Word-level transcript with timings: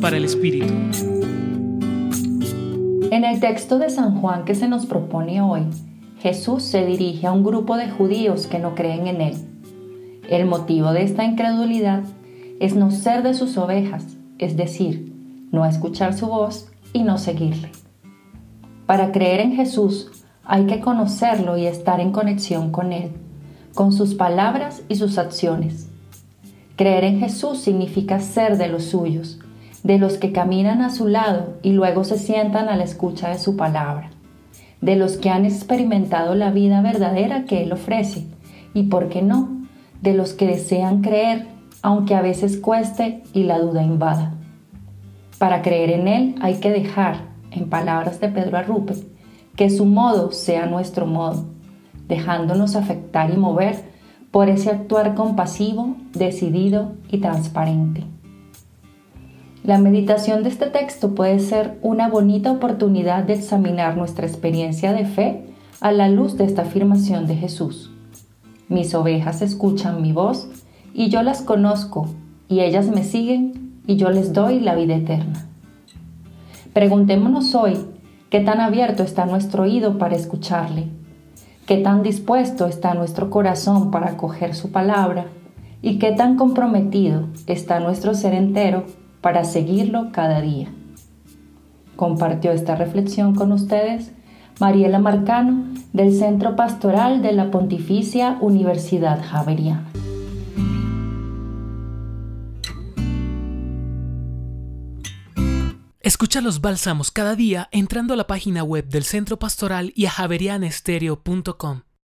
Para 0.00 0.16
el 0.16 0.24
Espíritu. 0.24 0.74
En 3.12 3.24
el 3.24 3.38
texto 3.38 3.78
de 3.78 3.90
San 3.90 4.20
Juan 4.20 4.44
que 4.44 4.56
se 4.56 4.66
nos 4.66 4.86
propone 4.86 5.40
hoy, 5.40 5.62
Jesús 6.18 6.64
se 6.64 6.84
dirige 6.84 7.28
a 7.28 7.32
un 7.32 7.44
grupo 7.44 7.76
de 7.76 7.88
judíos 7.88 8.48
que 8.48 8.58
no 8.58 8.74
creen 8.74 9.06
en 9.06 9.20
Él. 9.20 9.36
El 10.28 10.46
motivo 10.46 10.92
de 10.92 11.04
esta 11.04 11.22
incredulidad 11.24 12.02
es 12.58 12.74
no 12.74 12.90
ser 12.90 13.22
de 13.22 13.34
sus 13.34 13.56
ovejas, 13.56 14.04
es 14.38 14.56
decir, 14.56 15.14
no 15.52 15.64
escuchar 15.64 16.14
su 16.14 16.26
voz 16.26 16.68
y 16.92 17.04
no 17.04 17.16
seguirle. 17.16 17.70
Para 18.86 19.12
creer 19.12 19.38
en 19.38 19.54
Jesús 19.54 20.10
hay 20.44 20.66
que 20.66 20.80
conocerlo 20.80 21.56
y 21.56 21.66
estar 21.66 22.00
en 22.00 22.10
conexión 22.10 22.72
con 22.72 22.92
Él, 22.92 23.12
con 23.74 23.92
sus 23.92 24.16
palabras 24.16 24.82
y 24.88 24.96
sus 24.96 25.18
acciones. 25.18 25.86
Creer 26.74 27.04
en 27.04 27.20
Jesús 27.20 27.60
significa 27.60 28.18
ser 28.18 28.58
de 28.58 28.66
los 28.66 28.86
suyos, 28.86 29.38
de 29.82 29.98
los 29.98 30.18
que 30.18 30.32
caminan 30.32 30.82
a 30.82 30.90
su 30.90 31.08
lado 31.08 31.58
y 31.62 31.72
luego 31.72 32.04
se 32.04 32.18
sientan 32.18 32.68
a 32.68 32.76
la 32.76 32.84
escucha 32.84 33.28
de 33.28 33.38
su 33.38 33.56
palabra 33.56 34.10
de 34.82 34.96
los 34.96 35.16
que 35.16 35.30
han 35.30 35.46
experimentado 35.46 36.34
la 36.34 36.50
vida 36.50 36.82
verdadera 36.82 37.44
que 37.46 37.62
Él 37.62 37.72
ofrece 37.72 38.26
y, 38.74 38.84
¿por 38.84 39.08
qué 39.08 39.22
no?, 39.22 39.48
de 40.02 40.12
los 40.12 40.34
que 40.34 40.48
desean 40.48 41.00
creer, 41.00 41.46
aunque 41.80 42.16
a 42.16 42.20
veces 42.20 42.58
cueste 42.58 43.22
y 43.32 43.44
la 43.44 43.60
duda 43.60 43.82
invada. 43.82 44.34
Para 45.38 45.62
creer 45.62 45.90
en 45.90 46.08
Él 46.08 46.34
hay 46.42 46.56
que 46.56 46.70
dejar, 46.70 47.30
en 47.52 47.70
palabras 47.70 48.20
de 48.20 48.28
Pedro 48.28 48.58
Arrupe, 48.58 48.94
que 49.54 49.70
su 49.70 49.84
modo 49.84 50.32
sea 50.32 50.66
nuestro 50.66 51.06
modo, 51.06 51.44
dejándonos 52.08 52.74
afectar 52.74 53.32
y 53.32 53.36
mover 53.36 53.76
por 54.32 54.48
ese 54.48 54.70
actuar 54.70 55.14
compasivo, 55.14 55.94
decidido 56.12 56.92
y 57.08 57.18
transparente. 57.18 58.11
La 59.64 59.78
meditación 59.78 60.42
de 60.42 60.48
este 60.48 60.66
texto 60.66 61.14
puede 61.14 61.38
ser 61.38 61.78
una 61.82 62.08
bonita 62.08 62.50
oportunidad 62.50 63.22
de 63.22 63.34
examinar 63.34 63.96
nuestra 63.96 64.26
experiencia 64.26 64.92
de 64.92 65.04
fe 65.04 65.44
a 65.80 65.92
la 65.92 66.08
luz 66.08 66.36
de 66.36 66.44
esta 66.44 66.62
afirmación 66.62 67.28
de 67.28 67.36
Jesús. 67.36 67.92
Mis 68.68 68.92
ovejas 68.92 69.40
escuchan 69.40 70.02
mi 70.02 70.12
voz 70.12 70.48
y 70.92 71.10
yo 71.10 71.22
las 71.22 71.42
conozco 71.42 72.08
y 72.48 72.58
ellas 72.60 72.88
me 72.88 73.04
siguen 73.04 73.80
y 73.86 73.94
yo 73.94 74.10
les 74.10 74.32
doy 74.32 74.58
la 74.58 74.74
vida 74.74 74.96
eterna. 74.96 75.46
Preguntémonos 76.72 77.54
hoy 77.54 77.78
qué 78.30 78.40
tan 78.40 78.60
abierto 78.60 79.04
está 79.04 79.26
nuestro 79.26 79.62
oído 79.62 79.96
para 79.96 80.16
escucharle, 80.16 80.88
qué 81.66 81.76
tan 81.76 82.02
dispuesto 82.02 82.66
está 82.66 82.94
nuestro 82.94 83.30
corazón 83.30 83.92
para 83.92 84.08
acoger 84.08 84.56
su 84.56 84.72
palabra 84.72 85.26
y 85.82 86.00
qué 86.00 86.10
tan 86.10 86.34
comprometido 86.34 87.28
está 87.46 87.78
nuestro 87.78 88.14
ser 88.14 88.34
entero 88.34 88.86
para 89.22 89.44
seguirlo 89.44 90.10
cada 90.12 90.42
día. 90.42 90.68
Compartió 91.96 92.52
esta 92.52 92.74
reflexión 92.76 93.34
con 93.34 93.52
ustedes 93.52 94.12
Mariela 94.60 94.98
Marcano 94.98 95.64
del 95.94 96.12
Centro 96.12 96.56
Pastoral 96.56 97.22
de 97.22 97.32
la 97.32 97.50
Pontificia 97.50 98.36
Universidad 98.40 99.22
Javeriana. 99.24 99.86
Escucha 106.00 106.40
los 106.40 106.60
bálsamos 106.60 107.10
cada 107.10 107.36
día 107.36 107.68
entrando 107.70 108.14
a 108.14 108.16
la 108.16 108.26
página 108.26 108.64
web 108.64 108.88
del 108.88 109.04
Centro 109.04 109.38
Pastoral 109.38 109.92
y 109.94 110.06
a 110.06 110.10
javerianestereo.com. 110.10 111.82